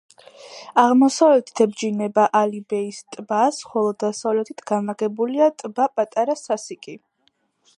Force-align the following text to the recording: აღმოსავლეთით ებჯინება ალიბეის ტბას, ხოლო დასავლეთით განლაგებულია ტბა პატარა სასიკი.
აღმოსავლეთით 0.83 1.59
ებჯინება 1.65 2.23
ალიბეის 2.39 3.01
ტბას, 3.15 3.59
ხოლო 3.73 3.91
დასავლეთით 4.05 4.65
განლაგებულია 4.73 5.51
ტბა 5.63 5.89
პატარა 6.01 6.39
სასიკი. 6.43 6.97